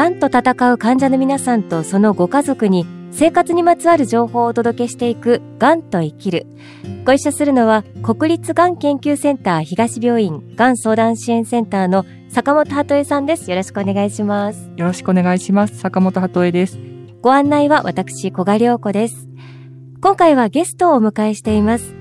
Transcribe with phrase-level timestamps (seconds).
[0.00, 6.46] がんと戦う患者の皆さんとそのご家族に生活にまつわる情報をお届けしていくがんと生きる。
[7.04, 13.50] ご一緒するのは国立がん研究センター東病院がん相談支援センターの坂本鳩恵さんです。
[13.50, 14.70] よろしくお願いします。
[14.74, 15.76] よろしくお願いします。
[15.76, 16.78] 坂本鳩恵です。
[17.20, 19.28] ご案内は私、小賀良子です。
[20.00, 21.94] 今回はゲストをお迎えしています。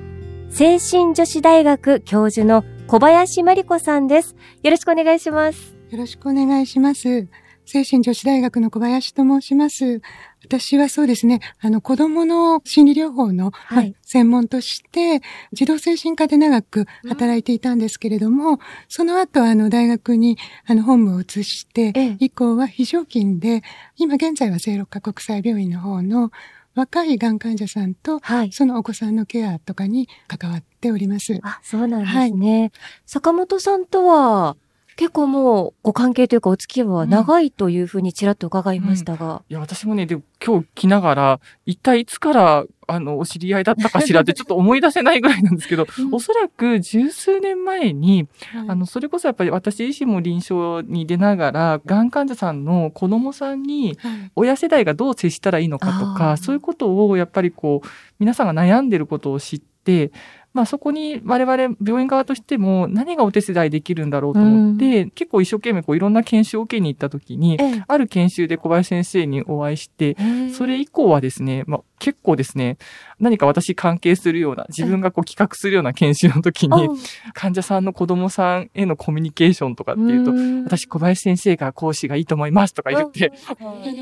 [0.52, 4.38] 精神女子大学教授の小林真理子さんです。
[4.64, 5.75] よろしくお願いします。
[5.89, 7.28] よろしくお願いします。
[7.69, 10.01] 精神女子大学の小林と申します。
[10.43, 15.21] 私はそうですね、あの、子供の心理療法の、はい、専門として、
[15.54, 23.61] 児童精神科で長く働いていたんですけれども、うん、その後、あの、大学に、あの、本部を移して、ええ、以降は非常勤で、
[23.97, 26.31] 今現在は聖六科国際病院の方の、
[26.73, 31.37] 若いがん患者さんと、はい、そのお子さんのケアとかに関わっております。
[31.43, 32.61] あ、そうなんですね。
[32.61, 32.72] はい、
[33.06, 34.56] 坂本さんとは、
[35.00, 39.26] 結構もうご関係というかお付き合いは長いというふうにちらっと伺いましたが。
[39.26, 39.32] うん。
[39.32, 53.98] うん、いや、私もね、で今日来ながら、一体いつからあの、お知り合いだったかしらってちょっと思い出せないぐらいなんですけど、 うん、おそらく十数年前に、はい、あの、それこそやっぱり私自身も臨床に出ながら、がん患者さんの子供さんに、
[54.36, 57.88] 親世代がどう接したらいいのかとか、はい、そういうことをやっぱりこう、
[58.20, 60.12] 皆さんが悩んでることを知って、
[60.60, 67.58] まあそこに我々病院側としても何がお手伝いできるんだろうと思って、うん、結構一生懸命こういろんな研修を受けに行った時に、
[67.88, 70.18] ある研修で小林先生にお会いして、
[70.54, 72.78] それ以降はですね、まあ結構ですね、
[73.20, 76.90] 何か私関係するような、自分がこう企画するような研修の時に、
[77.34, 80.34] 患者さんの子供さんへのコミュニケーションとかっていうと、
[80.66, 83.32] 私小林先生が講師がいいと思いますとか言って。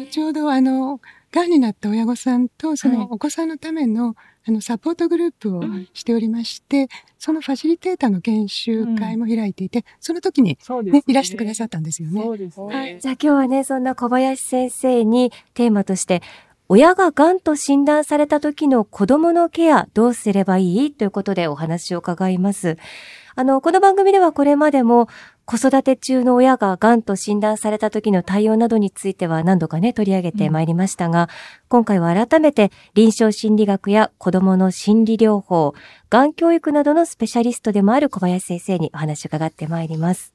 [0.10, 1.02] ちょうどあの、
[1.38, 4.16] がんになった親御さんと、そのお子さんのための、
[4.48, 5.62] あの、サポートグループを
[5.94, 6.88] しておりまして、うん、
[7.20, 12.22] そのファシリテーターの研修会も開いていて、うん、その時にね、ねいらしてくださったんですよね。
[12.22, 13.00] はい。
[13.00, 16.24] じゃあ今日はね、そんな小林先生にテーマとして、
[16.70, 22.78] 親が癌と診断された時の子供のケアどうすればいいということでお話を伺います。
[23.36, 25.08] あの、この番組ではこれまでも
[25.48, 31.28] 子育て中の親が癌と診断された時の対応などについては何度かね、取り上げてまいりましたが、うん、
[31.70, 35.74] 今回は改めて臨床心理学や子供の心理療法、
[36.10, 40.34] 癌教育などのスペシャリストでもある小林先生にお話を伺ってまいります。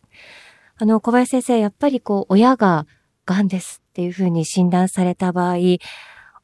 [0.79, 2.87] あの、小林先生、やっぱりこう、親が
[3.27, 5.57] 癌ですっていうふうに診断された場合、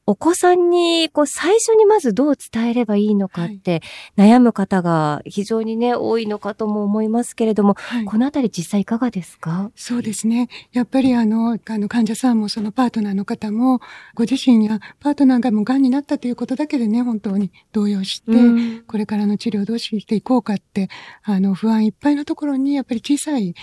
[0.09, 3.83] お子さんに、こう、最初にまずどう伝えればいいのかって、
[4.17, 9.71] 悩む方が非常にね、多いのかとも思いますけれども、はい、このあたり実際いかがですか？
[9.77, 10.49] そうですね。
[10.73, 13.81] やっぱりあの、あの、患者さんもそのパートナーの方も、
[14.15, 20.89] ご自身やパートナーがもう癌になったということだけでね、本当に動揺して、うん、これからの治療をどうしていこうかって、
[21.23, 23.55] あの、不安いっぱいのところに、やっぱり小さい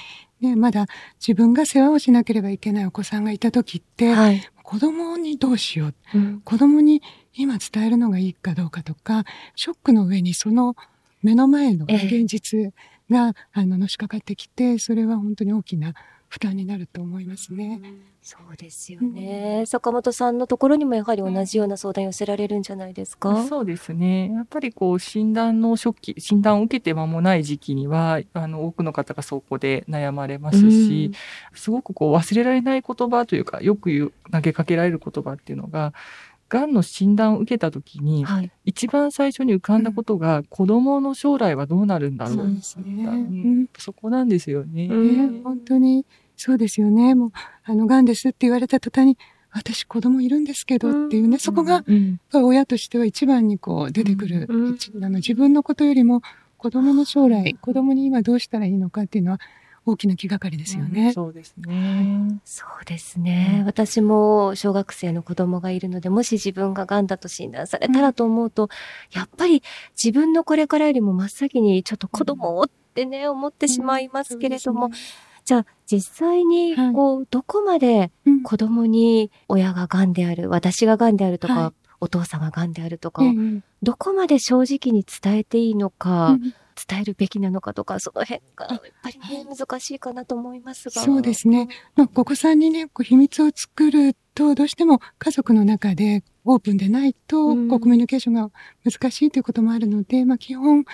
[0.41, 0.85] ね、まだ
[1.19, 7.03] 自分が世話をしなければいけないお子さんがいた時って、はい、子供にどうしよう、うん、子供に
[7.35, 9.23] 今伝えるのがいいかどうかとか、
[9.55, 10.75] ショックの上にその
[11.21, 12.73] 目の前の現実
[13.09, 15.93] が、えあの、のしかかってきて、それは本当に大きな
[16.35, 17.79] 負担になると思いますね。
[17.81, 24.33] うん、そうですよね、うん、坂本さんのところにもやはり同じような相談寄せられるんじゃないですか、うん、そうですね。
[24.33, 31.11] やっぱりこう診断の初期、診断を受けて間もない時期には、あの多くの方がそこで悩まれますし、
[31.53, 35.93] すごくこう忘れられない言葉というか、よく言う投げかけられる言葉っていうのが、
[36.47, 42.35] がんの診断を受けた時に、はい、一番最初に浮かんだことが、うん、子供の将来はどうなるんだろう。
[42.35, 46.05] そうですね、うん、そこなんですよね、うん、本当に
[46.37, 47.15] そうですよね。
[47.15, 47.31] もう
[47.63, 49.17] あのがんですって言われた途端に
[49.51, 51.83] 私子供いるんですけどっていうね、そこが、
[52.33, 56.21] 親としては一番にこう出てくる、あの自分のことよりも
[56.57, 59.39] 子供の将来子供に今どうしたらいいのかっていうのは
[59.85, 61.07] 大きな気がかりですよね。
[61.07, 62.39] うん、そうですね。
[62.43, 68.69] そうですね、うん、私も小学生の子供がいるので、もし自分が癌だと診断されたらと思うと、うん、
[69.17, 74.95] やっぱり自分のこれからよりも真っ先にちょっと子供をってね、思ってしまいますけれども、ね、
[75.45, 78.11] じゃあ実際にこう、はい、どこまで
[78.43, 83.23] 子供に親が癌である、私が癌であるとか、はい、お父さんが癌であるとか、
[83.83, 86.37] どこまで正直に伝えていいのか、
[86.89, 91.01] 伝えるべきなのかとか、その辺がやっぱりね、難しいかなと思いますが。
[91.01, 91.67] そうですね。
[91.95, 98.49] まあ、お子さんにね、こう秘密を作ると、どうしても家族の中でオープンでないと、うん、こうコミュニケーションが
[98.83, 100.85] 難しいということもあるので、まあ、基本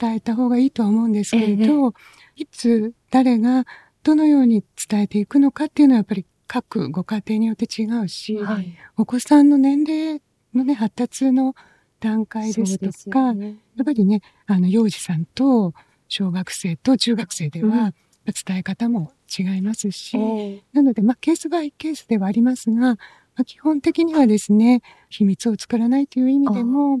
[0.00, 1.88] 伝えた方がいいとは思うんですけれど、
[2.36, 2.42] え。
[2.42, 3.66] いつ、誰が、
[4.06, 10.22] どのように伝えていくのかっていうのはやっぱり各ご家庭によって違うし、はい、お子さんの年齢
[10.54, 11.56] のね、発達の
[11.98, 15.74] 段階ですとか、ね、やっぱりね、あの、幼児さんと
[16.06, 17.94] 小学生と中学生では、
[18.46, 20.16] 伝え方も違いますし、
[20.72, 22.96] なので、まあ、ケースバイケースではありますが、ま
[23.38, 27.00] あ、基本的にはですね、秘密を作らないという意味でも、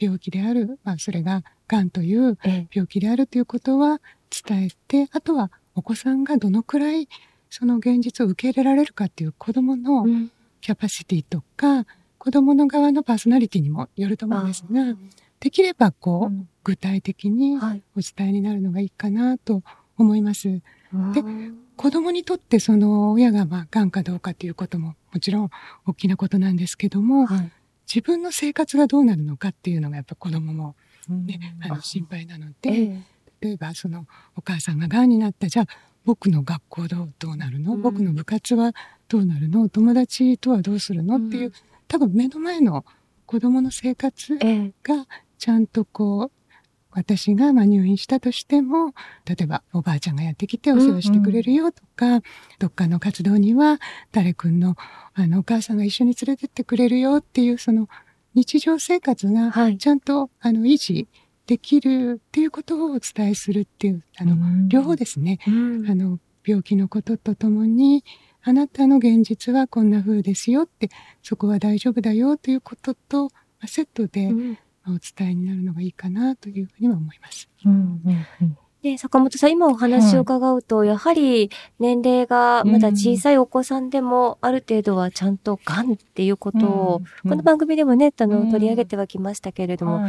[0.00, 2.38] 病気である、まあ、それが癌という
[2.72, 4.00] 病気であるということは
[4.46, 7.08] 伝えて、あとはお子さんがどのくらい
[7.50, 10.04] その現実を受け入れられるかっていう子供の
[10.60, 11.86] キャパシティとか、
[12.18, 14.96] 子供の側のパーソナリティにもよると思うんですが、
[15.38, 17.60] できればこう、具体的にお
[18.00, 19.62] 伝えになるのがいいかなと
[19.96, 20.48] 思います。
[20.48, 21.22] で、
[21.76, 25.50] 子供にとってその親がまあ癌かどうかということももちろん
[25.86, 27.52] 大きなことなんですけども、はい、
[27.86, 30.74] 自分の生活がどうなるのかっていうのがやっぱ子供も
[31.08, 33.00] ね、あの心配なので、えー、
[33.40, 34.06] 例えばその
[34.36, 35.66] お母さんが癌になったじゃあ
[36.04, 38.72] 僕の学校どうどうなるの、うん、僕の部活は
[39.08, 39.68] どうなるの？
[39.68, 41.52] 友達とはどうするの、っていう
[41.86, 42.84] 多分目の前の
[43.26, 44.38] 子供の生活
[44.82, 45.06] が
[45.38, 46.30] ちゃんとこう
[46.90, 48.94] 私がま入院したとしても、
[49.26, 52.14] 例えばおばあちゃんがやってきてお世話してくれるよとか、うん。
[52.14, 52.22] うん、
[52.58, 53.78] どっかの活動には
[54.10, 54.76] 誰くんの
[55.12, 57.88] あのお母さんが一緒に連れてってくれるよっていうその
[58.34, 61.06] 日常生活がちゃんと、はい、あの維持
[61.48, 68.04] できるっていうことをお伝えするっていう、あの、うん、両方ですね、うん、あの、病気のこととともに、
[68.42, 70.90] あなたの現実はこんな風ですよって、
[71.22, 73.30] そこは大丈夫だよということと、
[73.66, 74.28] セットで、
[74.86, 77.48] お伝えになるのがいいかなというふうには思います。
[77.64, 90.06] うんうんうんで、坂本さん、今お話を伺うと、はい、やはり年齢がまだ小さいお子さんでも、ある程度はちゃんと癌っていうことを、この番組でもね、あの、取り上げてはきましたけれども、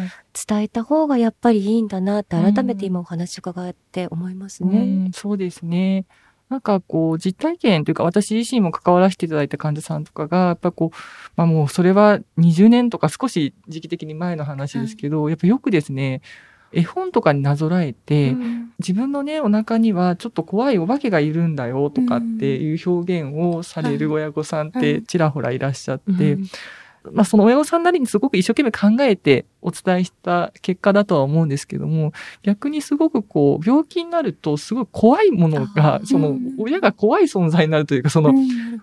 [0.48, 5.10] 伝えた方がやっぱりいいんだなって改めて今お話を伺って思いますね。
[5.14, 6.06] そうですね。
[6.50, 10.98] なんかこう、実体験というか、私自身も関わらせていただいた患者さんとかが、やっぱこう、
[11.36, 16.22] まあもうそれは20年とか少し時期的に前の話ですけど、やっぱよくですね、
[16.72, 26.46] 絵本とかになぞらえて、うん、自分のね、お腹にはちょっと怖いお化けがいるんだよとかっていう表現をされる親御さんってちらほらいらっしゃって、うん。
[27.12, 32.14] まあその親御さんなりにすごく一生懸命考えてお伝えした結果だとは思うんですけども、
[32.44, 38.34] 逆にすごくこう、病気になるとすごい怖いものが、その、親が怖い存在になるというか、その、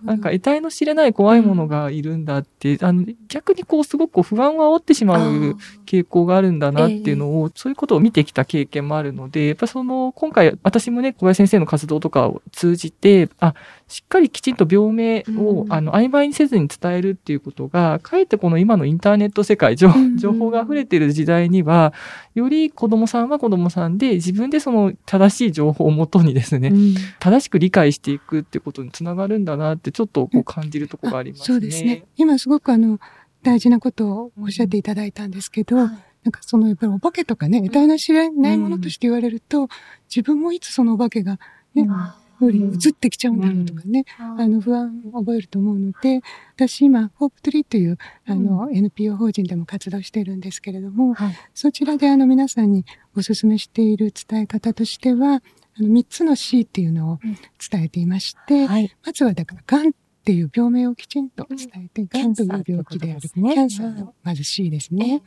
[0.05, 5.57] なんか得体の知れない怖いものがいるんだって、あの、逆にこう、すごく不安を煽ってしまう
[5.87, 13.55] 傾向があるんだなっていうのを、そういうことを見てきた経験もあるので、やっぱその、今回、私もね、小林先生の活動とかを通じて、あ、
[13.89, 21.95] しっかりきちんと病名を、あの、曖昧にせずに伝えるっていうことが、かえってこの今のインターネット世界、情報が溢れている時代には、
[22.35, 32.05] より子供さんは子供さんで自分でその正しい情報をもとにですね、うん、正しく理解していくってことにつながるんだなってちょっとこう感じるところがありますね、そうですね。
[32.17, 32.99] 今すごくあの、
[33.43, 35.91] 大事なことをおっしゃっていただいたんですけど、うん、な
[36.29, 39.69] んかそのやっぱりお化けとかね、得体の知らないものとして言われると、
[40.09, 41.39] 自分もいつそのお化けが
[41.75, 46.21] ね、うんふうに移ってきちゃうんだろうとかね、うん、あの不安を覚えると思うので、
[46.55, 52.85] 私今、ホープトリーという、あの、NPO 法人でも活動しているんですけれども、はい、そちらであの皆さんに
[53.17, 55.43] お勧めしている伝え方としては、
[55.79, 57.19] あの3つの C っていうのを
[57.71, 59.93] 伝えていまして、はい、まずはだから、がんっ
[60.25, 62.35] ていう病名をきちんと伝えて、が、ん。
[62.35, 63.21] という病気である。
[63.21, 65.23] キャンサーのまず C ですね。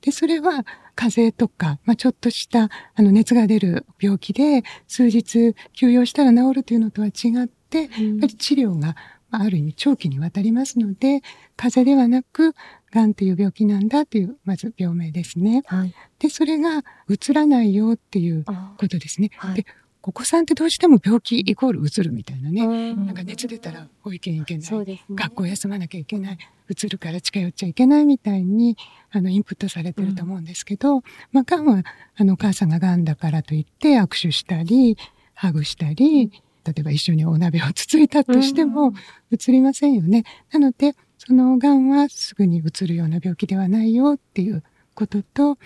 [0.00, 0.64] で、それは
[0.94, 7.10] 風邪とか、まあ、ちょっとしたあの熱が出る病気で数日休養したら治るというのとは違
[7.44, 7.88] って、やっ
[8.20, 8.96] ぱり治療が
[9.30, 11.22] ある意味長期にわたりますので、
[11.56, 12.54] 風邪ではなく、
[12.92, 15.62] 癌っていう病気なんだという、まず病名ですね。
[15.66, 19.30] はい、で、それがうつらないよっていうことですね。
[19.36, 19.66] はい、で、
[20.02, 22.94] お子さんってどうしても病気イコールうつるみたいなね。
[22.94, 24.86] なんか熱出たら保育園行けない。
[24.86, 26.38] ね、学校休まなきゃいけない。
[26.68, 28.76] うつるから近寄っちゃいけないみたいに、
[29.10, 31.02] あの、インプットされてると思うんですけど、うん、
[31.32, 31.82] まあ、癌は、
[32.16, 34.96] あの、お母さんが癌だからといって握手したり、
[35.34, 36.30] ハグしたり、
[36.64, 38.94] 例えば一緒にお鍋をつついたとしても、
[39.30, 40.24] うつりませんよね。
[40.52, 44.62] なので、その癌はすぐにうつるような病気ではないよっていう
[44.94, 45.58] ことと、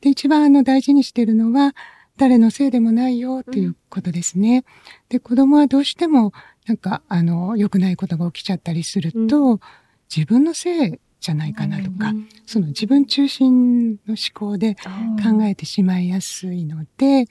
[0.00, 1.74] で、一番あの大事にしてるのは、
[2.20, 4.64] 誰のせいでもないよっていうことですね。
[5.08, 6.34] で、子供はどうしても、
[6.66, 9.60] なんか、あの、良くないことが起きちゃったりすると、うん、
[10.14, 17.24] 自分のせいじゃないかなとか、うん、その自分中心の思考で考えてしまいやすいので、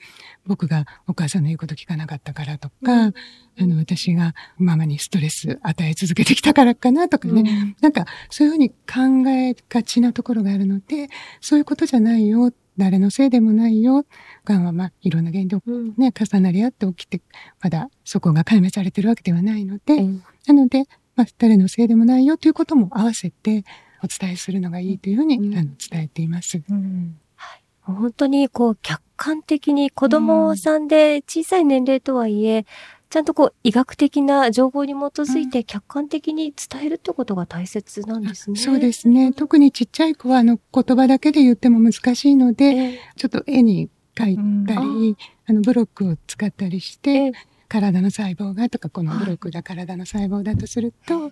[0.44, 3.14] 僕がお母さんの言うこと聞かなかったからとか、うん、
[3.60, 11.08] あの、私がママにストレス与え続けてきたからかなとかね、うん、なんかそういうふうに考えがちなところがあるので、
[11.40, 14.06] そういうことじゃないよ誰のせいでもないよ。
[14.46, 15.56] がんはまあいろんな原因で
[15.98, 17.20] ね、重なり合って起きて、
[17.60, 20.84] まだそこが解明されてるわけではないので、うん、なので、
[21.14, 23.64] まあ誰のせいでもないよということも合わせて
[24.02, 26.62] お伝えするのがいいというふうに、うん、あの伝えています。
[26.70, 27.18] うん。
[27.36, 32.64] はい、本当にこう客観的に子供さんで小さい年齢とはいえ、
[33.10, 38.56] ちゃんとこう医学的な情報に基づいて客観的に伝えるってことが大切なんですね。
[38.56, 39.32] そうですね。
[39.32, 45.16] 特にちっちゃい子はあの言葉だけで言っても難しいので、えちょっと絵に描いたり、うん。
[45.46, 47.32] あのブロックを使ったりして、え
[47.66, 51.30] 体の細胞がとかこのブロックが体の細胞だとすると、あ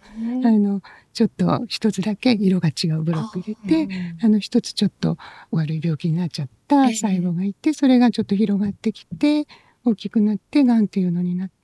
[0.51, 0.83] えの
[1.13, 3.89] ちょっと一つだけ色が違うブロック入れて、
[4.21, 5.17] あの一つちょっと
[5.53, 6.95] 悪い病気になっちゃったええ。
[6.97, 9.47] 細胞がいて、それがちょっと広がってきて、
[9.85, 11.58] 大きくなって、癌っていうのになって、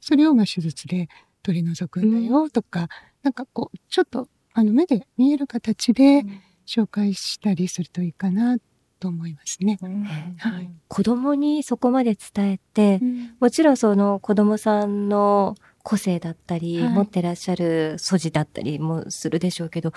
[0.00, 1.08] それをまあ手術で
[1.42, 2.88] 取り除くんだよとか、
[3.22, 6.24] なんかこう、ちょっとあの目で見える形で
[6.66, 8.58] 紹介したりするといいかな
[8.98, 9.78] と思いますね。
[10.38, 10.70] はい。
[10.88, 13.00] 子供にそこまで伝えて、
[13.40, 16.94] もちろんその子供さんの個性だったり、はい。
[16.94, 19.92] 持ってらっしゃる素地だったりもするでしょうけど、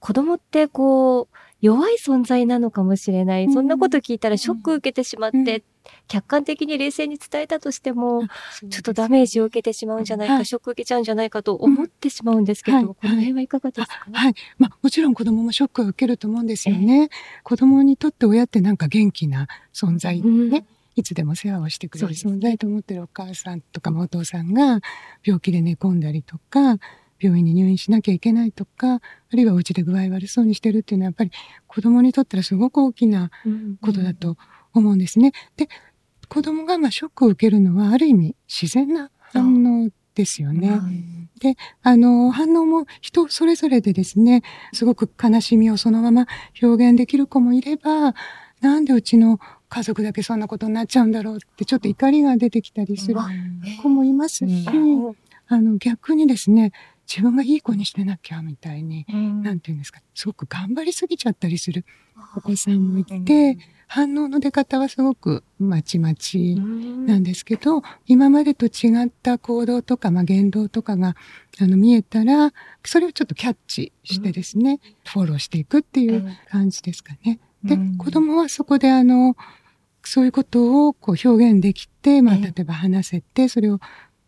[0.00, 1.28] 子供ってこう、
[1.60, 3.44] 弱い存在なのかもしれない。
[3.46, 3.52] うん。
[3.52, 5.62] そんなこと聞いたらショック受けてしまって、うん。
[6.06, 8.28] 客観的に冷静に伝えたとしても、
[8.60, 10.46] ちちょっとダメージを受けてしまうんじゃないか、はい。
[10.46, 12.86] ショック受けちゃうんじゃないかと思ってしまうんですけど、はい。
[12.86, 14.34] この辺はいかがですか、はい。
[14.58, 17.08] まあ、もちろん子供もショックを受けると思うんですよね。
[17.42, 20.50] 子供にとって親ってなんか元気な存在、うん。
[20.50, 20.64] ね。
[20.94, 24.80] いつでも世話をしてくれる存在と思ってるお母さんとかもお父さんが
[25.24, 26.78] 病気で寝込んだりとか、
[27.20, 29.00] 病院に入院しなきゃいけないとか、あ
[29.32, 31.30] るいはお家で具合悪そうにしてるっていうのはやっぱり
[31.66, 33.30] 子供にとってはすごく大きな
[33.80, 34.36] ことだと
[34.72, 35.32] 思うんですね。
[35.56, 35.68] で、
[36.28, 40.80] 子供がまあショックを受けるのはある意味自然な反応ですよね。
[41.40, 46.26] で、あの、反応も人それぞれでですね、すごく悲しみをそのまま
[46.60, 48.14] 表現できる子もいれば、
[48.60, 53.20] なんでうちの家族だけそんなことになっちゃうんだろうって、ちょっと怒りが出てきたりする
[53.82, 54.66] 子もいますし、
[55.46, 56.72] あの、逆にですね、
[57.08, 59.06] 自分がいい子にしてなきゃみたいに、
[59.42, 61.86] なんていうんですか、すごく頑張りすぎちゃったりする
[62.36, 71.16] お子さんもいて、反応の出方はすごくまちまちなんですけど、今までと違った行動とか、まあ、言動とかが
[71.58, 72.52] あの見えたら、
[72.84, 77.40] それをちょっとキャッチしてですね、フォローしていくっていう感じですかね。
[77.64, 77.96] で、うん。
[77.96, 79.34] 子供はそこであの、
[80.04, 82.42] そういうことをこう表現できて、まあ、ええ。
[82.42, 83.80] 例えば話せて、それを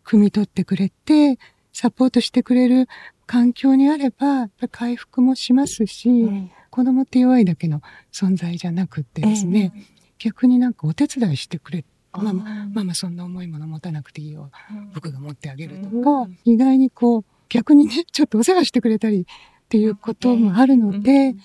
[0.03, 1.37] 汲み取ってくれて、
[1.73, 2.87] サポートしてくれる
[3.25, 6.27] 環境にあれば、回復もしますし、
[6.69, 9.73] 子供って弱いだけの存在じゃなくってですね、
[10.19, 14.51] 逆になんかお手伝いしてくれ、ママ、ママそんな重いもの持たなくていいよ。
[14.93, 19.25] 僕が持ってあげるとか、意外にこう、逆にね、 ちょっとお世話してくれたりっ
[19.69, 21.35] ていうこともあるので、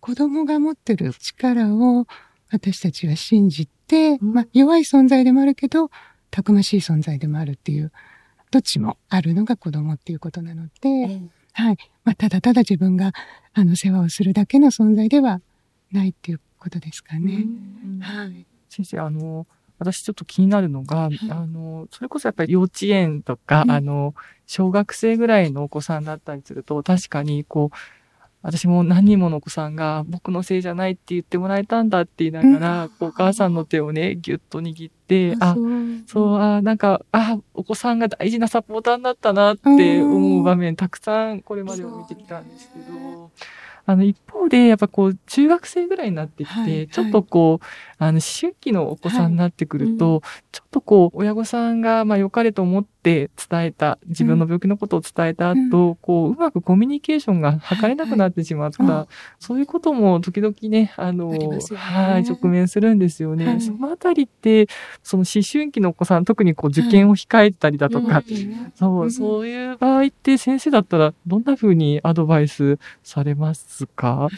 [0.00, 2.06] 子供が持ってる力を
[2.50, 4.32] 私たちは信じて、うん。
[4.32, 5.90] まあ弱い存在でもあるけど、
[6.30, 7.92] たくましい存在でもあるっていう、
[8.52, 11.76] どっちもあるのが子供っていうことなので、はい。
[12.04, 13.12] まあ、ただただ自分が、
[13.54, 15.40] あの、世話をするだけの存在では
[15.90, 17.46] ないっていうことですかね。
[18.00, 18.46] はい。
[18.68, 19.46] 先生、あの、
[19.78, 24.14] 私ちょっと気になるのが、いあの、それこそやっぱり幼稚園とか、うんあの、
[24.46, 27.76] 小学生ぐらいのお子さんだったりすると、確かにこう、
[28.42, 35.56] 私も何人ものお子さんが僕のせいじゃないって言ってもらえたんだって言いながら、こうお母さんの手をね、ぎゅっと握って、あ、
[36.06, 43.30] そう、あ、なんか、あ、お子さんが大事なサポーターになったなって思う場面、たくさんこれまでも見てきたんですけど、
[43.84, 47.64] あの、一方で、やっぱこう、中学生ぐらいになってきて、はいちょっとこう、
[47.98, 59.06] あの、思春期のお子さんになってくると、ちょっとこう、親御さんが、まあ、良かれと思って伝えた、自分の病気のことを伝えた後、こう、うまくコミュニケーションが図れなくなってしまった、はいはい。
[59.38, 63.46] そういうことも時々ね、あの、はい、直面するんですよね。
[63.46, 63.60] はい。
[63.60, 64.68] そのあたりって、
[65.02, 68.22] その思春期のお子さん、特にこう、受験を控えたりだとか、
[68.74, 69.10] そうう、ん。
[69.10, 74.28] そういう場合って先生だったらどんな風にアドバイスされますか？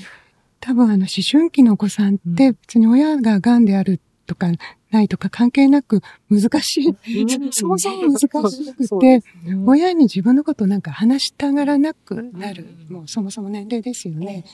[0.60, 4.46] 多分あの思春期のお子さんって別に親が癌であるとか
[4.90, 6.00] ないとか関係なく
[6.30, 7.50] 難しい。
[7.50, 8.28] そもそも難し
[8.72, 9.22] くて、
[9.66, 12.66] 親に自分のことをなんか話したがらなくなる。
[12.88, 14.44] もうそもそも年齢ですよね。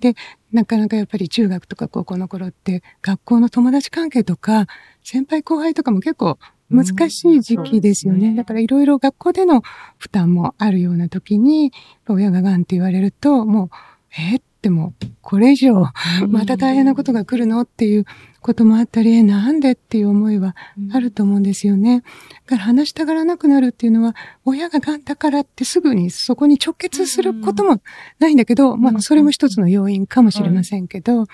[0.00, 0.14] で、
[0.50, 4.66] なかなかやっぱり中学とか高校の頃って学校の友達関係とか
[5.04, 6.38] 先輩後輩とかも結構
[6.70, 8.34] 難しい時期ですよね。
[8.34, 9.62] だからいろいろ学校での
[9.98, 11.72] 負担もあるような時に、
[12.08, 13.70] 親が癌って言われると、もう、
[14.18, 14.36] え？
[14.36, 15.86] ーってもう、これ以上、
[16.28, 17.60] また大変なことが来るの？
[17.62, 18.04] っていう
[18.40, 20.54] こともあったり、え、なんでっていう思いは
[20.92, 22.02] あると思うんですよね。
[22.46, 24.14] だから話したがらなくなるっていうのは、
[24.44, 27.80] 親が癌だからってすぐにそこに直結することも
[28.18, 31.26] ないんだけど、まあ、それも一つの要因かもしれませんけど、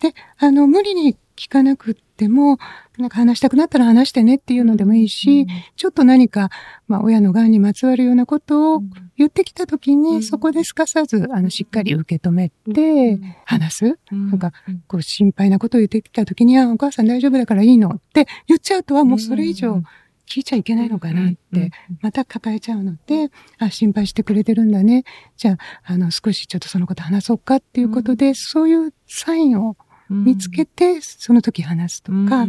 [0.00, 2.58] で、あの、無理に聞かなくっても、
[2.98, 5.46] なんか話したくなったら話してねっていうのでもいいし、
[5.76, 6.50] ちょっと何か、
[6.88, 8.82] まあ、親の癌にまつわるようなことを
[9.16, 13.98] 言ってきたときに、そこですかさず、あの、しっかり受け止めて、話す？
[14.10, 14.52] なんか、
[14.86, 19.82] こう、心配なことを言ってきたときに、あ、お母さん大丈夫だからいいのって言っちゃうとは、もうそれ以上
[20.28, 25.04] 聞いちゃいけないのかなって、また抱えちゃうので、あ、心配してくれてるんだね。
[25.36, 29.76] じゃあ、あの、少しちょっとそのこと話そうかっていうことで、そういうサインを
[30.12, 32.46] 見つけて、その時話すとか、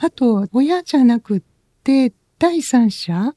[0.00, 1.42] あと、親じゃなくっ
[1.84, 3.34] て、第三者、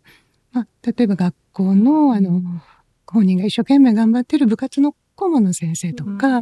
[0.52, 2.42] まあ、例えば学校の、あの、
[3.08, 6.42] 本人が一生懸命頑張ってる部活の顧問の先生とか、あ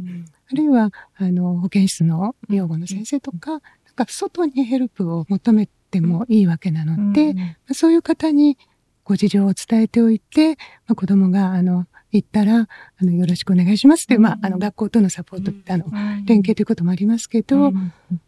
[0.56, 3.60] るいは、あの、保健室の養護の先生とか、なん
[3.96, 7.42] か外にヘルプを求めてもいいわけなので、ま
[7.72, 8.58] あそういう方に
[9.04, 10.56] ご事情を伝えておいて、
[10.88, 15.86] まあ、子供が、あの、行ったら、あの、よろしくお願いしますってまあ、あの、学校とのサポートって、あの、
[16.26, 17.72] 連携ということもありますけど、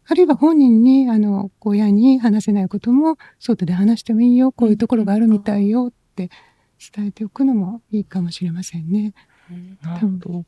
[0.07, 6.29] あるいは本人に、あの、親に話せないことも、外で話してもいいよ、こういうところがあるみたいよって
[6.95, 9.13] 伝えておくのもいいかもしれませんね。
[9.81, 10.45] なるほど。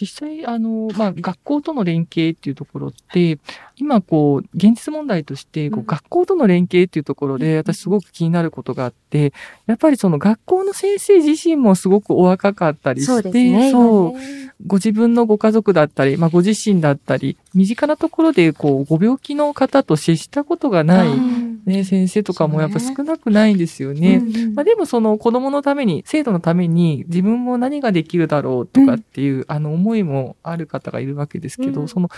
[0.00, 3.38] 実際、あの、まあ、学校との連携っていうところって、
[3.76, 5.86] 今、こう、現実問題として、こう、うん。
[5.86, 9.32] 学校との連携っていうところで、私すごく気になることがあって、
[9.66, 13.70] やっぱりその学校の先生自身もすごくお若かったりそうして、ですね。
[13.72, 14.20] そう
[14.66, 24.16] ご自分のご家族だったり、まあ、ご自身だったり、身近なところで、こう、ご病気の方と接したことがない、うんね、先生とかもやっぱ少なくないんですよね。
[24.16, 24.54] うんうん。
[24.54, 31.88] まあ、でもその子供のために、生徒のために自分も何ができるだろうとかっていう、あの思いもある方がいるわけですけど、うん。
[31.88, 32.08] その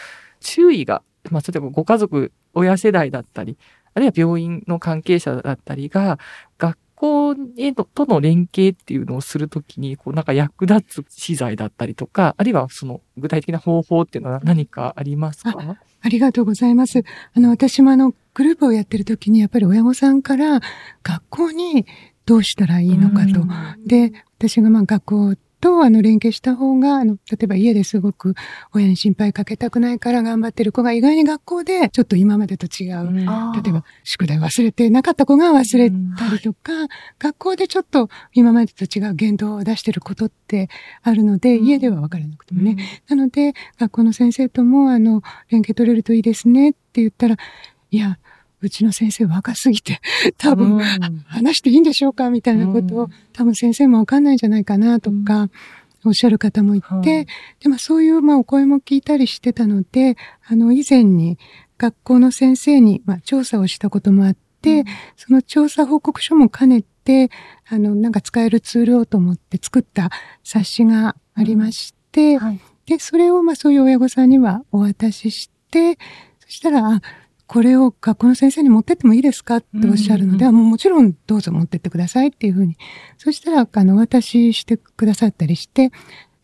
[0.41, 3.59] 注意が、まあ、例えばご家族、親世代だったり、
[3.93, 6.19] あるいは病院の関係者だったりが、
[6.59, 15.79] 学校へのとの連携っていうのをするときに、こうなんか役立つ資材だったりとか、あるいはその具体的な方法っていうのは何かありますか？
[16.03, 17.03] ありがとうございます。
[17.35, 20.61] あの、私もあの、グループをやってる時に、やっぱり親御さんから、
[21.03, 21.87] 学校に
[22.27, 23.47] どうしたらいいのかと。
[23.87, 28.35] で、私がまあ学校とあの連携した方が、あの、例えば家ですごく
[28.73, 32.97] 親に心配かけたくないから頑張ってる子が意外に学校でちょっと今までと違う。
[33.29, 35.97] あー例えば、宿題忘れてなかった子が忘れた
[36.35, 36.73] りとか、
[37.19, 40.69] 学校でちょっと今までと違う言動を出してることって
[41.03, 42.77] あるので、うん家では分からなくてもね。
[43.09, 47.37] なので、学校の先生とも、あの、連携取れるといいですねって言ったら、
[47.91, 48.19] いや、
[48.63, 50.01] うちの先生若すぎて、
[50.39, 50.81] 多分、うん。
[51.27, 53.11] 話していいんでしょうかみたいなことを、うん。
[53.33, 55.49] 多分先生もわかんないんじゃないかなとか、
[56.05, 57.27] おっしゃる方もいて、はい。
[57.61, 61.39] でもそういう、まあ、お声も聞いたりしてたので、あの、以前に
[61.79, 64.85] 学校の先生に、まあ、調査をしたこともあって、
[65.17, 67.31] その調査報告書も兼ねて、
[67.69, 70.11] あの、なんか使えるツールをと思って作った
[70.43, 72.61] 冊子がありまして、はい。
[72.87, 75.99] で、それを、まあ、そういう親御さんにはお渡しして、
[76.41, 77.03] そしたら、あ、
[77.51, 82.77] これを学校の先生に持ってってもいいですかっておっしゃるので、うんあもうもちろんどうぞ持ってってくださいっていうふうに。
[83.19, 85.91] そしたら、あの、お渡ししてくださったりして、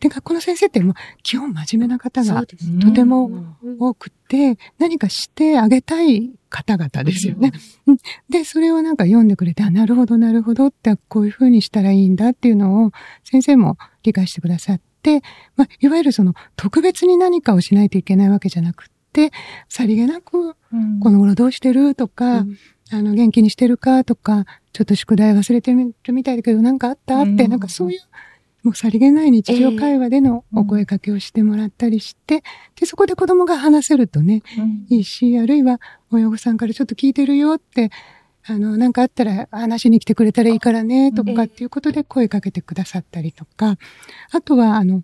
[0.01, 0.93] で、学校の先生ってもう
[1.23, 3.27] 基本真面目な方がとても
[3.63, 7.53] うん多くて、何かしてあげたい方々ですよね。
[7.85, 12.91] うんで、それをなんか読んでくれて、あ、なるほど、なるほどって、こういうふうにしたらいいんだっていうのを
[13.23, 15.21] 先生も理解してくださって、
[15.55, 18.89] まあ、いわゆるその特別に何かをしないといけないわけじゃなく
[19.69, 20.99] さりげなく、うん。
[20.99, 22.57] この頃どうしてるとか、うん。
[22.91, 27.49] あの、元気にしてるかとか、ちょっと宿題忘れてるみたいだけど、なんかあったって、うん。
[27.49, 27.99] なんかそういう、
[28.63, 32.43] もうさりげない日常会話でのお声かけをしてもらったりして、
[32.79, 34.43] で、そこで子供が話せるとね、
[34.89, 35.79] いいし、あるいは
[36.11, 37.91] 親御さんからちょっと聞いてるよって、
[38.49, 43.77] あの、なんかあったら話しに来てくれたらいいからね、とかっていうことで声かけてくださったりとか、
[44.31, 45.03] あとは、あの、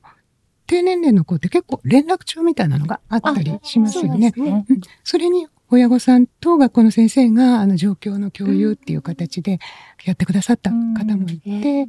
[0.67, 4.31] 低年齢の子って結構連絡帳みたいなのがあったりしますよね。
[4.35, 9.59] そねうんそれに親御さんと学校の先生があの状況の共有っていう形で
[10.05, 10.75] やってくださった方
[11.17, 11.87] もいうんて、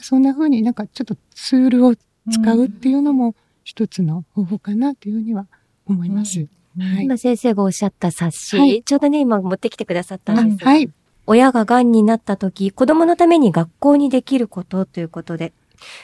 [0.00, 5.46] そんな風になんかちょっとツールを使うっていうのも一つの方法かなというふうには
[5.86, 6.48] 思います。
[6.76, 7.04] はい。
[7.04, 10.90] 今先生がおっしゃった冊子、はいちょうどね、今持ってきてくださったあんですが、はい。
[11.26, 15.52] 親が癌になった時、子供のために学校にできることということで。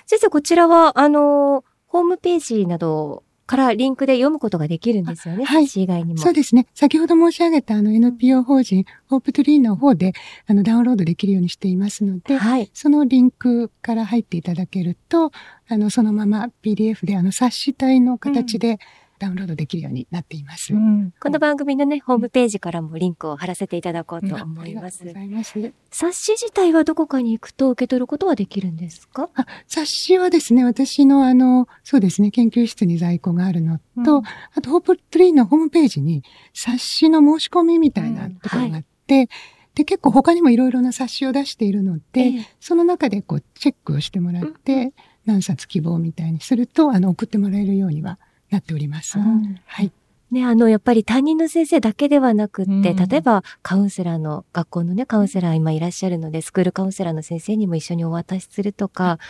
[0.07, 1.65] 先生、こちらは、あの、
[1.97, 5.45] ホームページなどからリンクで読むことができるんですよね。
[5.49, 6.19] あはい以外にも。
[6.19, 6.67] そうですね。
[6.75, 10.13] 先ほど申し上げたあの NPO 法人ホープトゥリーの方で
[10.47, 12.71] あのダウンロードできるようにしていますので、はい。
[12.75, 15.31] そのリンクから入っていただけると、
[15.69, 18.79] あの、そのまま PDF であの冊子体の形で
[19.19, 20.75] ダウンロードできるようになっています。
[20.75, 21.13] うん。
[21.21, 24.61] この番組のね、ホームページからもリンクを貼らせていただこうと思います。
[24.61, 25.15] ありがとうご。
[25.15, 25.73] ざいます。
[25.91, 29.31] 冊子自体はどこかに行くと受け取ることはできるんですか？
[29.35, 34.23] あ、冊子はですね、私のあの、そうですね、研究室に在庫があるのと、うん。
[34.55, 39.29] あと、ホープトゥリーのホームページに冊子の申し込みみたいなところがあって、
[39.75, 42.49] で、結構他にもいろいろな冊子を出しているので、ええ。
[42.61, 44.95] その中でこう、チェックをしてもらって、
[45.27, 48.19] 何冊希望みたいにすると、あの、送ってもらえるようには
[48.51, 49.19] なっております。
[49.19, 49.93] うんはい。
[50.31, 59.21] ね、あの、やっぱり担任の先生だけではなくって、うん、例えばカウンセラーの、学校のね、カウンセラー今いらっしゃるので、スクールカウンセラーの先生にも一緒にお渡しするとか、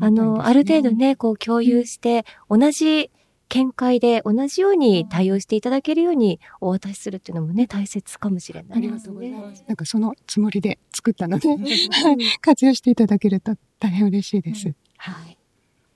[0.00, 3.10] ああの、ある程度ね、こう共有して、同じ
[3.48, 9.64] 見解で同じように対応していただけるようにお渡しするっていうのもね、大切かもしれない、ね、ありがとうございます。
[9.66, 11.48] なんかそのつもりで作ったので、
[12.40, 14.68] 活用していただけると大変嬉しいです。
[14.68, 15.37] うん、はい。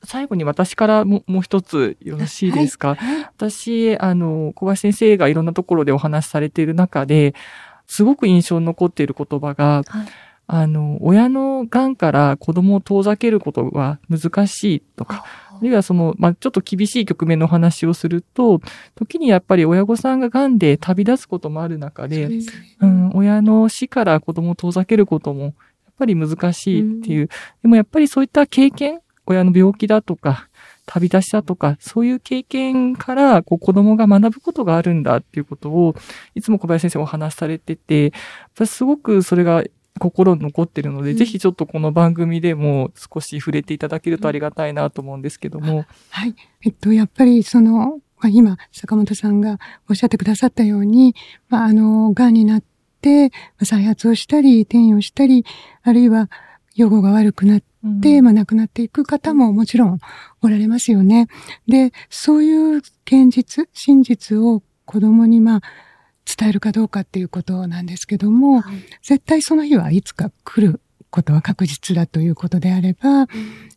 [0.04, 7.34] 最後に私からももう一つよろしいですか、 はい、私、あの、小林先生がいろんなところでお話しされている中で、
[7.86, 10.06] すごく印象に残っている言葉が、はい、
[10.46, 18.60] あの、親の癌から子供を遠ざけることは難しいとか、あるいはその、まあ、ちょっと厳しい局面の話をすると、
[18.96, 22.44] 時にやっぱり親御さんが癌で旅立つこともある中で、でね、
[22.80, 25.52] うん、親の死から子供を遠ざけることも、やっ
[25.98, 27.28] ぱり難しいっていう、うん、
[27.62, 30.48] でもやっぱりそういった経験、親の病気だとか、
[30.86, 35.94] 旅立ちだとか、そういう経験から、こう、子供が学ぶことがあるんだっていうことを、
[36.34, 38.12] いつも小林先生お話しされてて、
[38.54, 39.62] 私すごくそれが
[39.98, 45.84] 心に残ってるので、うん、ぜひちょっとこの番組でも少し触れていただけるとありがたいなと思うんですけども。
[46.10, 46.34] はい。
[46.64, 49.58] えっと、やっぱりその、まあ、今、坂本さんが
[49.88, 51.14] おっしゃってくださったように、
[51.48, 52.62] まあ、あの、癌になっ
[53.00, 53.30] て、
[53.62, 55.44] 再発をしたり、転移をしたり、
[55.82, 56.30] あるいは
[56.76, 57.62] 予後が悪くなっ
[58.02, 59.98] て、うん、まあ、亡くなっていく方ももちろん
[60.40, 61.28] おられますよね。
[61.66, 65.60] で、そういう現実、真実を子供に、まあ、
[66.24, 73.26] 伝えるかどうかっていうことなんですけども、はい、絶対その日はいつか来ることは確実だということであれば、うん、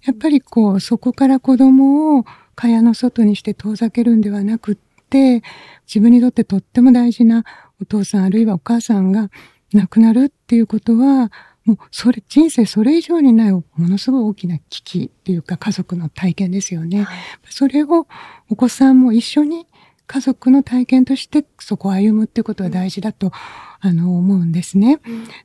[0.06, 4.76] やっぱりこう、そこから子供を蚊帳の外にして遠ざけるんではなくっ
[5.10, 5.44] て、
[5.88, 7.44] 自分にとってとっても大事な
[7.82, 9.30] お父さんあるいはお母さんが
[9.74, 11.32] 亡くなるっていうことは、
[11.66, 17.04] もう、それ、人生それ以上にない、ものすごい大きな危機っていうか、家族の体験ですよね。
[17.04, 17.18] はい、
[17.50, 18.08] それを、
[18.50, 19.66] お子さんも一緒に
[20.08, 23.32] 家族の体験としてそこを歩むっていうことは大事だと、
[23.80, 25.00] あの、思うんですね。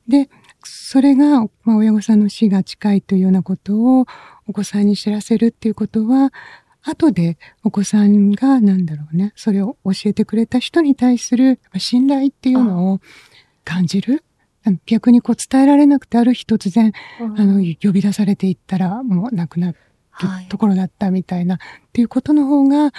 [0.06, 0.28] で、
[0.62, 4.06] それが、まあ、親御さんの死が近いというようなことを
[4.46, 6.32] お子さんに知らせるっていうことは、
[6.82, 13.00] 後でお子さんが、なんだろうね、それを教えてくれた人に対する信頼っていうのを
[13.64, 14.24] 感じる。
[14.86, 19.78] 逆にこう伝えられなくてある日突然、あの、呼び出されていったらもう亡くなる
[20.48, 21.58] ところだったみたいな、っ
[21.92, 22.92] ていうことの方が、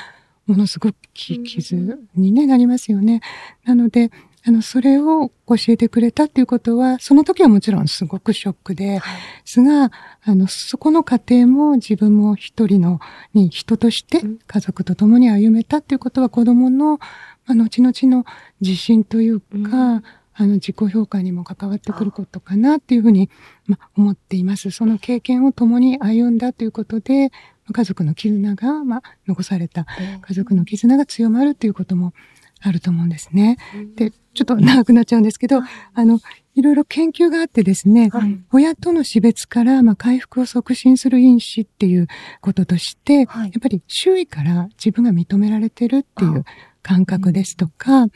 [0.47, 3.21] ものすごく傷に、ね、なりますよね。
[3.63, 4.11] なので、
[4.43, 9.01] あの、それを教えてくれたっていうことは、その時はもちろんすごくショックで、はい、
[9.45, 9.91] すが、
[10.23, 12.99] あの、そこの過程も自分も一人の、
[13.33, 16.97] に人として家族と共に歩めたっていうことは子供の、
[17.45, 18.25] まあ、後々の
[18.61, 23.29] 自信というか、うん、あの、自己評価にも関わってくることかなっていうふうに、
[23.65, 24.71] まあ、思っています。
[24.71, 27.31] その経験を共に歩んだということで、
[27.71, 29.85] 家族の絆が、まあ、残された
[30.21, 32.13] 家族の絆が強まるということも
[32.61, 33.57] あると思うんですね。
[33.95, 35.61] で、ちょっと長くなっちゃうんですけど、
[35.93, 36.19] あの、
[36.55, 42.07] いろいろ研究があってですね、はい、親との死別から、まあ、回復を促進する因子っていう
[42.41, 46.43] こととして、はい、やっぱり周囲から自分が認められてるっていう
[46.81, 48.07] 感覚ですとか、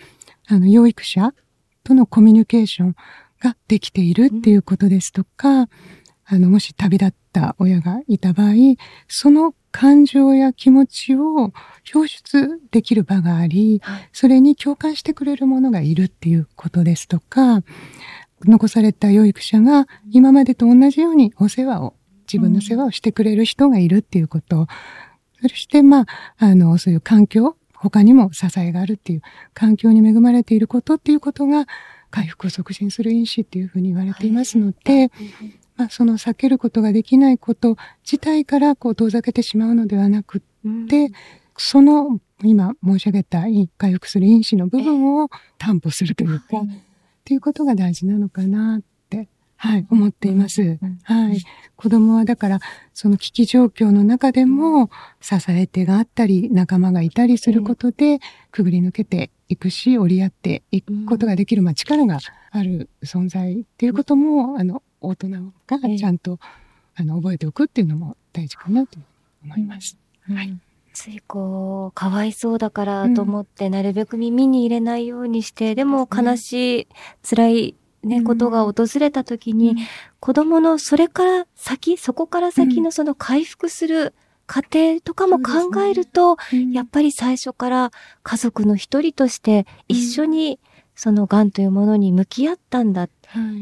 [0.47, 1.33] あの、養育者
[1.85, 2.95] とのコミュニケーション
[3.39, 5.69] ができているっていうことですとか、
[6.27, 8.53] あの、もし旅立った親がいた場合、
[9.07, 11.53] その感情や気持ちを
[11.93, 17.61] 表出できる場があり、それに共感してくれるものがいるっていうことですとか、
[18.43, 21.93] 残された養育者が今までと同じようにお世話を、
[22.27, 24.67] 自分の世話をしてくれる人がいるっていうこと。
[25.41, 26.05] そして、まあ、
[26.37, 29.21] あの、そういう環境、他にも支えがあるっていう
[29.53, 31.67] 環境に恵まれていることっていうことが
[32.09, 35.11] 回復を促進する因子っていうふうに言われていますので、
[35.75, 40.41] まあ、その避けることができないこと自体からこう遠ざけてしまうのではなくっ
[40.87, 41.11] て、うん、
[41.57, 43.43] その今申し上げた
[43.77, 46.61] 回復する因子の部分を担保するというか、っ
[47.23, 48.94] ていうことが大事なのかなって、
[49.65, 50.77] はい、思っています。
[51.03, 51.43] はい。
[51.75, 52.59] 子供はだから、
[52.93, 58.19] その危機状況の中でも支え手があったり、仲間がいたりすることで、
[58.51, 62.19] くぐり抜けていくし、折り合っていくことができる、まあ、力が
[62.51, 66.39] ある存在っていうことも、あの、大人がちゃんと、
[66.97, 68.99] あの覚えておくっていうのも大事かなと
[69.43, 69.97] 思います。
[70.21, 70.57] はい。
[70.93, 76.87] ついこう、かわいそうだからと思って、なるべく耳に入れないようにして、でも悲しい、
[77.27, 77.75] 辛い
[78.05, 79.75] ね、ことが訪れた時に、
[80.19, 84.13] 子供のそれから先、そこから先のその回復する
[84.45, 86.37] 過程とかも考えると、
[86.71, 87.91] やっぱり最初から
[88.23, 90.59] 家族の一人として一緒に
[90.95, 93.07] その癌というものに向き合ったんだ、は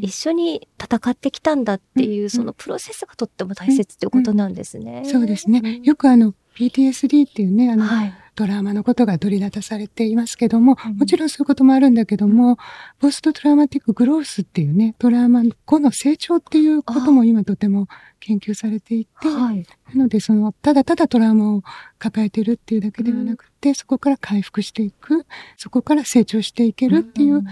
[0.01, 5.03] い、一緒に戦ってきたんだっていう、そのプロセスがとっても大切っていうことなんですね。
[5.05, 5.79] そうですね。
[5.83, 8.13] よくあの、PTSD っていうね、あの、はい。
[8.35, 12.57] トラウマのことが取り立たされていますけども、もちろんそういうこともあるんだけども、
[12.99, 17.87] ポストトラウマティックグロースっていうね、トラウマ後の成長っていうことも今とても
[18.19, 21.63] 研究されていて、はい、なのでその、ただただトラウマを
[21.99, 27.43] 抱えてるっていうだけではなくて、うん、そこから回復していく、そこから成長していけるっていう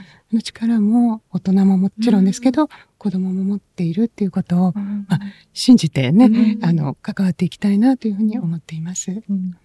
[0.42, 2.70] 力も大人ももちろんですけど、うん、
[3.02, 5.20] 子供も持っているっていうことを、うん、まあ、
[5.54, 9.24] 信じてね、あの、関わっていきたいなというふうに思っています。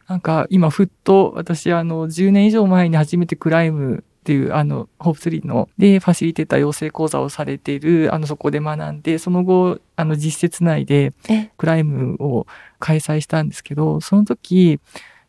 [0.08, 11.12] なんか今ふっと私あの10年以上前に初めてクライムっていう、あの、ホープツリーの、で、ファシリテーター養成講座をされている、あの、そこで学んで、その後、あの、実設内で、
[11.58, 12.46] クライムを
[12.78, 14.80] 開催したんですけど、その時、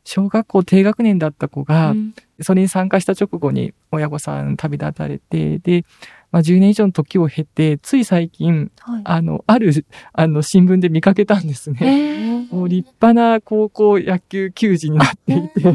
[0.05, 1.93] 小学校低学年だった子が、
[2.41, 5.83] それに参加した直後に親御さん旅立たれて、で、
[6.31, 9.71] まあ、10年以上の時を経て、つい最近、はい、あの、ある、
[10.13, 12.45] あの、新聞で見かけたんですね。
[12.51, 15.73] もう立派な高校野球球児になっていて、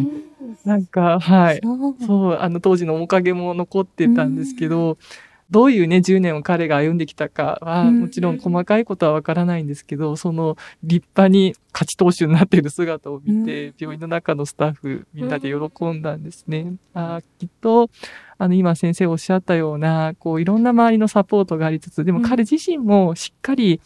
[0.65, 1.61] なんか、はい。
[2.07, 4.99] そう、あの、当時の面影も残ってたんですけど、
[5.53, 16.73] どういうね、10年を彼が歩んできたかは、もちろん細かいことはわからないんですけど、その立派に勝ち投手になっている姿を見て、病院の中のスタッフみんなで喜んだんですね。
[16.95, 17.91] あきっと、
[18.39, 23.79] あの、今先生おっしゃったような、こう、いろんな周りのサポートがありつつ、でも彼自身もしっかり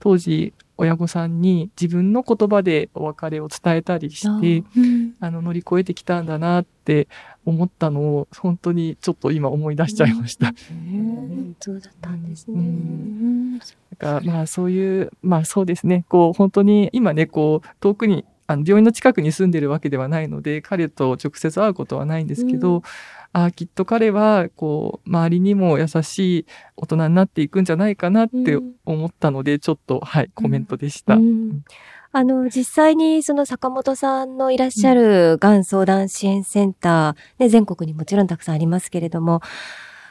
[0.00, 7.06] 当時親御さんに自分の言葉でお別れを伝えたりして、うん、あの乗り越えてきたんだなって
[7.44, 10.48] 思ったのを本当にちょっと今思い出しちゃいました。
[10.48, 12.58] うん、そうだったんですね。
[12.58, 13.60] うん、
[13.98, 16.04] かまあそういうまあそうですね。
[16.08, 22.82] こう本当に今ねこう遠くにあの病院の近くに住んでるわけではないので彼と直接会うことはないんですけど、うん、
[23.32, 31.14] あきっと彼はこう周りにも優しい大人になっていくんじゃないかなって思ったので、うん、ちょっとはいコメントでした。
[31.14, 31.62] うん。
[32.16, 39.42] あの、実際にその坂本さんのいらっしゃるがん相談支援センター、ね、全国にもちろんたくさんありますけれども、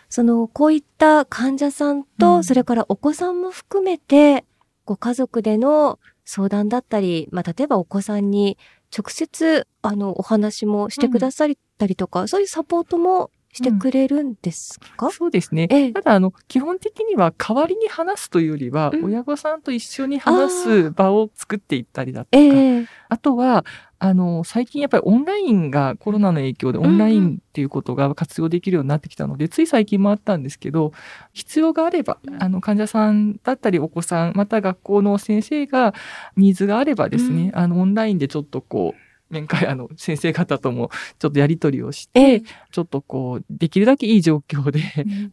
[0.10, 4.44] その、こういった患者さんと、それからお子さんも含めて、
[4.84, 8.58] ご家族での相談だったり、まあ、例えばお子さんに
[8.96, 15.68] 直接、あの、お話もしてくださったりとか、うん、そういうサポートもしてくれるんですか、うん、そうですね。
[15.70, 23.64] ええ、ただ、あの、基本的には代わりに話すというよりは、うん、親御さんと一緒に話す場を作っていったりだとか、え、あとは、
[24.00, 30.92] あの、最近やっぱりオンラインがコロナの影響でオンラインっていうことが活用できるようになってきたので、うん、つい最近もあったんですけど、
[31.32, 35.94] 必要があれば、あの、患者さんだったりお子さん、また学校の先生が
[36.36, 42.42] ニーズがあればですね、うん、あの、オンラインでちょっとこう、面会、あの、先生方ともちょっとやり取りをして、
[42.72, 44.82] ちょっとこう、できるだけいい状況で、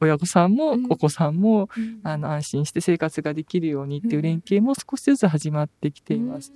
[0.00, 1.68] 親御さんもお子さんも、
[2.02, 6.52] あの、安心して生活ができるようにっていう連携も少しずつ始まってきています。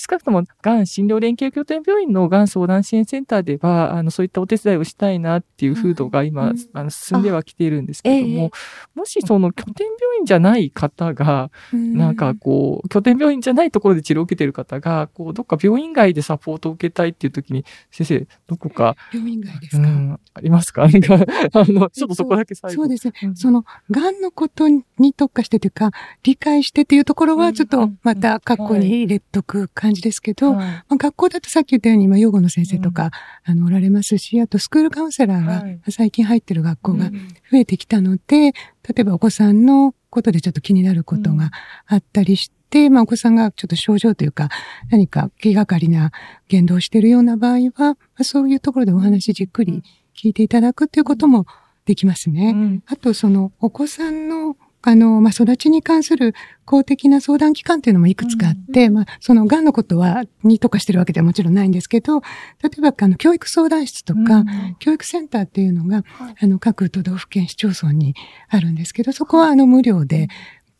[0.00, 8.50] 少なくとも、がん診療連携拠点病院のがん相談支援センターでは、あの、そういったお手伝いをしたいなっていう風土が今、うん、あの、進んではきているんですけども、えー、
[8.94, 20.86] もしその拠点病院じゃない方が、なんかこう、拠点病院じゃないところで治療を受けている方が、こう、どっか病院外でサポートを受けたいっていう時に、先生、どこか、病院外ですか、うん、ありますか？
[20.86, 21.18] なんか、あ
[21.66, 22.82] の、ちょっとそこだけ最後。
[22.82, 23.14] そうですね。
[23.24, 25.90] うん、その、がんのことに特化してというか、
[26.22, 33.10] 理解してっていうところは、ちょっとまた、括弧に入れとく感じですけど、はい、まあ、学校だとさっき言ったように、まあ、養護の先生とか、
[33.44, 38.52] あの、おられますし、あとスクールカウンセラーが最近入ってる学校が増えてきたので、例
[38.98, 41.50] えばお子さんのことでちょっと気になることが
[41.86, 44.48] あったりして、まあ、お子さんがちょっと症状というか、
[44.90, 46.12] 何か気がかりな
[46.48, 49.82] 言動をしているような場合は、まあ、そういうところでお話じっくり
[50.16, 51.46] 聞いていただくっていうことも
[51.84, 52.50] できますね。
[52.50, 62.20] うん、あと、その、お子さんのあの、まあ、育ちに関する公的な相談機関っていうのもいくつかあって、うん、まあ、その、癌のことは、に特化してるわけではもちろんないんですけど、
[62.62, 66.04] 例えば、あの、教育相談室とか、うん、教育センターっていうのが、
[66.40, 68.14] あの、各都道府県市町村に
[68.48, 70.28] あるんですけど、そこは、あの、無料で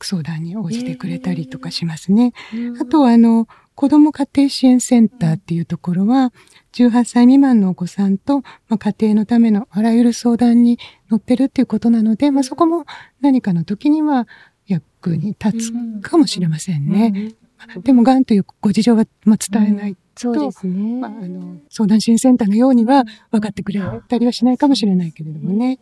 [0.01, 2.33] 相談に応じてくれたりとかしますね。
[2.81, 6.33] あとは、あの、子ども家庭支援センターっていうところは、
[6.73, 12.87] 18歳未満のお子さんと、まあ、家庭のためのあらゆる相談に乗ってるっていうことなので、まあ、そこも
[13.21, 14.27] 何かの時には
[14.67, 17.37] 役に立つかもしれませんね。
[17.85, 21.01] でも、癌というご事情は、まあ、伝えないと、そうですね。
[21.01, 25.79] まあ、あの、相談支援センターのようには分かってくれたりはしないかもしれないけれどもね。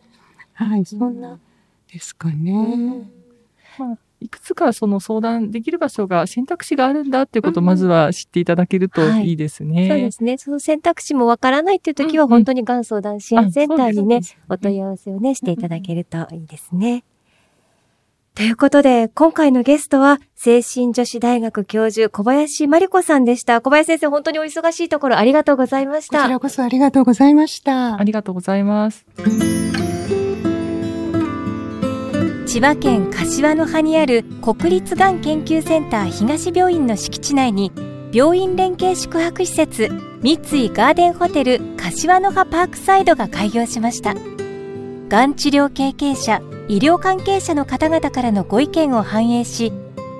[0.53, 1.39] はい、そんな
[1.91, 3.07] ですかね。
[3.79, 9.81] まあいくつかその相談できる場所が選択肢があるんだっていうことをまずは知っていただけるといいですね。
[9.81, 10.37] はい、そうですね。
[10.37, 17.03] その選択肢もわからないっていう時は本当にがん相談支援センターにね、お問い合わせをね、していただけるといいですね。
[18.37, 23.61] ということで、今回のゲストは、精神女子大学教授、小林真理子さんでした。
[23.61, 26.19] 小林先生、本当にお忙しいところありがとうございました。
[26.19, 27.99] こちらこそありがとうございました。
[27.99, 29.07] ありがとうございます。
[32.47, 37.73] 千葉県柏の葉にある国立がん研究センター東病院の敷地内に、
[38.13, 39.89] 病院連携宿泊施設、
[40.21, 44.15] 三井ガーデンホテル柏の葉パークサイドが開業しました。
[45.09, 49.73] がん治療経験者、医療関係者の方々からのご意見を反映し、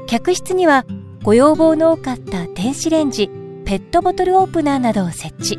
[0.06, 0.86] 客室には
[1.24, 3.30] ご要望の多かった電子レンジ、
[3.64, 5.58] ペットボトルオープナーなどを設置。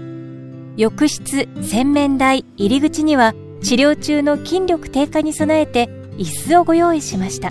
[0.76, 7.50] 浴室、洗面台、入り口には治療中の筋力低下に備えて椅子をご用意しました。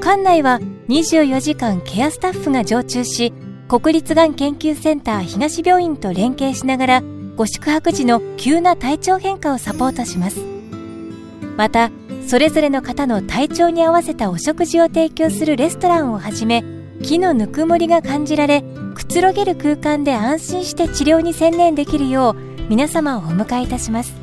[0.00, 3.32] 館内は24時間ケアスタッフが常駐し、
[3.68, 7.02] 国立がん研究センター東病院と連携しながら、
[7.36, 10.40] ご宿泊時の急な体調変化をサポートします。
[11.56, 11.90] また、
[12.26, 16.64] それぞれの方の体調に合わせたお食事を提供するレストランをはじめ
[17.02, 18.64] 木のぬくもりが感じられ
[18.94, 22.34] くつろげる空間で安心して治療に専念できるよう
[22.68, 24.14] 皆様をお迎えいたします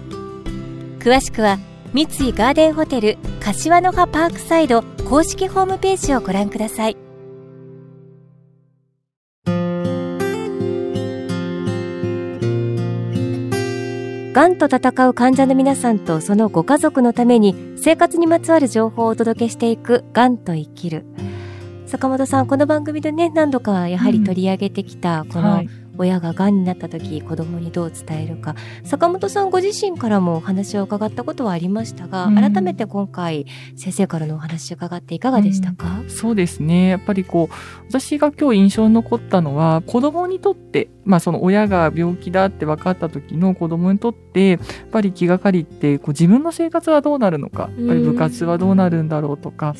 [1.00, 1.60] 詳しくは
[1.93, 6.95] 三井ガーデンホテル柏の葉パークサイド公式ホームページをご覧ください。
[14.34, 21.06] がんと闘う患者の皆さんとそのご家族のために生活にまつわる情報をお届けしていくがんと生きる。
[21.88, 25.62] 坂本さんこの番組でね何度かやはり取り上げてきたこの、
[25.97, 28.56] 親が癌になった時子供にどう伝えるか。
[28.84, 36.88] 坂本さんご自身からもお話を伺ったことはありましたが、うん、改めて今回先生からのお話を伺っていかがでしたか、うん、そうですね。
[36.88, 44.60] やっぱりこう私が今日印象に残ったのは子供にとってまあその親が病気だって分かった時の子供にとってやっ
[44.91, 47.69] ぱり気がかりってこう自分の生活はどうなるのか。
[47.77, 49.75] やっぱり部活はどうなるんだろうとか、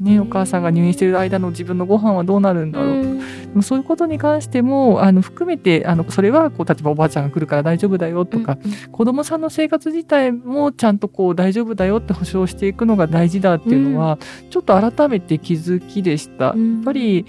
[0.00, 3.23] ね、ね、お母さんが入院している間の自分のご飯はどうなるんだろうとか、
[3.62, 16.52] そういうことに関してもあの含めてあのそれはこう例えばおばあちゃんが来るから大丈夫だよとか、うんうん、子供さんの生活自体もちゃんとこう大丈夫だよって保証していくのが大事だっていうのは、うん、ちょっと改めて気づきでした。
[16.52, 17.26] うん、やっぱり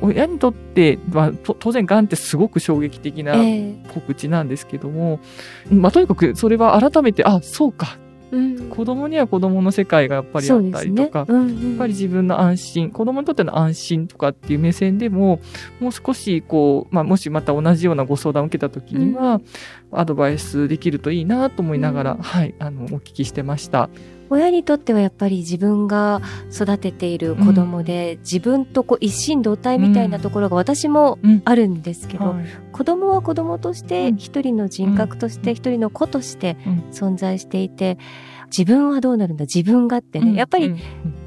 [0.00, 3.34] 親にとっては当然がんってすごく衝撃的な
[3.92, 5.20] 告知なんですけども、
[5.66, 7.98] えー、まあ、とにかくそれは改めてあそうか
[8.32, 11.26] うん、子供には子供の世界がやっぱりあったりとか、ね。
[11.28, 15.38] うんうん、やっぱり自分の安心子供にとっての安心とかっていう目線でも
[15.80, 19.34] もう少しこう、まあ、もしまた同じようなご相談を受けた時には、
[19.92, 23.90] うん、アドバイスできるといいなと思いながら、うん、はいあのお聞きしてました。
[24.32, 36.56] 親にとってはやっぱり自分が育てている子供で、うん、自分とこう一心同体みたいなところが私もあるんですけど、うんはい、子供は子供として一人の人格として一人の子として
[36.92, 37.98] 存在していて、
[38.46, 39.44] 自分はどうなるんだ？
[39.44, 40.74] 自分がってね、やっぱり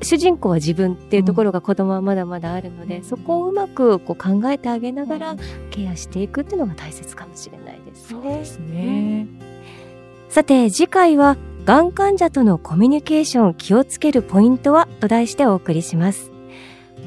[0.02, 5.36] 主人公は自分っていうところが子供はまだまだあるので、そこをうまくこう考えてあげながら
[5.72, 8.08] ケアしていくっていうのが大切かもしれないですね。
[8.10, 9.28] そうですね、
[10.30, 16.32] さて次回はがん患者とのコミュニケーション気をつけるポイントはと題してお送りします。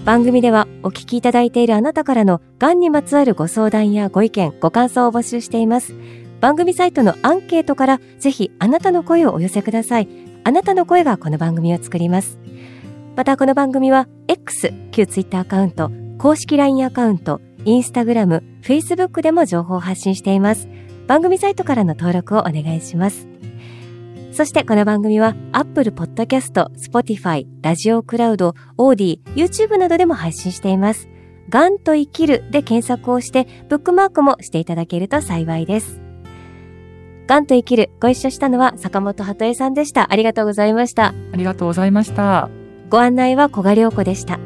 [0.04, 5.94] 番組ではお聞きいただいているあなたからのがんにまつわるご相談やご意見、ご感想を募集しています。
[6.40, 10.08] 番組サイトのアンケートからぜひあなたの声をお寄せください。
[10.42, 12.40] あなたの声がこの番組を作ります。
[13.14, 20.66] またこの番組は X、旧 Twitter アカウント、公式 LINE アカウント、インスタグラム、Facebook でも情報を発信しています。
[21.06, 23.28] 番組サイトからの登録をお願いします。
[24.38, 31.08] そしてこの番組は Apple Podcast、Spotify、ラジオクラウド、オーディ、YouTube などでも配信しています。
[31.48, 36.00] がんと生きるで検索をしてブックマークもしていただけると幸いです。
[37.26, 40.12] がんと生きるご一緒したのは坂本鳩江さんでした。
[40.12, 41.06] ありがとうございました。
[41.32, 42.48] ありがとうございました。
[42.90, 44.38] ご案内は小賀良子でした。